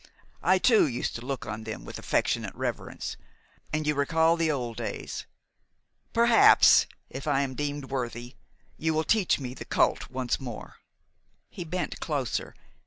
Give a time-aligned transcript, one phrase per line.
[0.41, 3.17] I too used to look on them with affectionate reverence,
[3.71, 5.27] and you recall the old days.
[6.11, 8.33] Perhaps, if I am deemed worthy,
[8.77, 10.77] you will teach me the cult once more."
[11.51, 12.55] He bent closer.